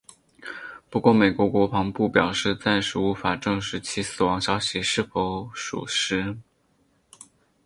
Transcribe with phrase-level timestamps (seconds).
[0.89, 6.37] 不过美国国防部表示暂时无法证实其死亡消息是否属实。